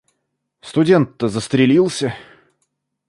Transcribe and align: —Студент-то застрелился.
—Студент-то 0.61 1.29
застрелился. 1.29 2.15